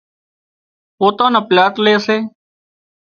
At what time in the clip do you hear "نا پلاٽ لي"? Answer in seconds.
1.33-1.95